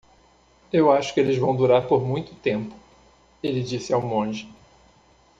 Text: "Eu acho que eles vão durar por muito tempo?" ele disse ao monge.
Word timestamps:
"Eu 0.73 0.91
acho 0.91 1.13
que 1.13 1.19
eles 1.19 1.37
vão 1.37 1.55
durar 1.55 1.87
por 1.87 2.01
muito 2.01 2.33
tempo?" 2.33 2.73
ele 3.43 3.61
disse 3.61 3.93
ao 3.93 4.01
monge. 4.01 4.49